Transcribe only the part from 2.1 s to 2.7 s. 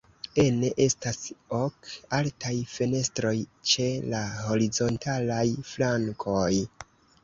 altaj